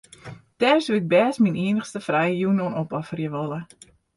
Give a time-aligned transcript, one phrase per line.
[0.59, 3.59] Dêr soe ik bêst myn iennichste frije jûn oan opofferje wolle.